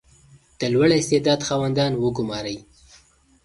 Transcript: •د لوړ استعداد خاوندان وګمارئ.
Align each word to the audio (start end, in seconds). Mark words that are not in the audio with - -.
•د 0.59 0.61
لوړ 0.73 0.89
استعداد 0.99 1.39
خاوندان 1.47 1.91
وګمارئ. 2.03 2.57